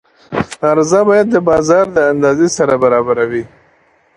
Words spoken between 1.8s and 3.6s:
د اندازې سره برابره وي.